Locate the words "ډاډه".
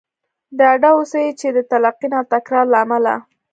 0.57-0.89